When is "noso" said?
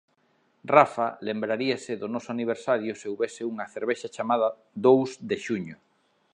2.13-2.29